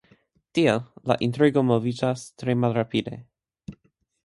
Tiel 0.59 0.79
la 1.11 1.17
intrigo 1.27 1.63
moviĝas 1.67 2.25
tre 2.43 2.57
malrapide. 2.65 3.17